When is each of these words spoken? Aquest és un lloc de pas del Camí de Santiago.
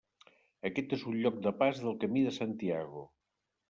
Aquest 0.69 0.95
és 0.97 1.05
un 1.13 1.19
lloc 1.25 1.39
de 1.49 1.55
pas 1.61 1.85
del 1.87 2.01
Camí 2.07 2.29
de 2.31 2.37
Santiago. 2.43 3.09